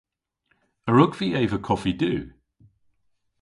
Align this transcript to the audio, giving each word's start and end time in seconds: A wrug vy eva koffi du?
A 0.89 0.91
wrug 0.91 1.13
vy 1.17 1.27
eva 1.41 1.59
koffi 1.67 1.93
du? 2.01 2.13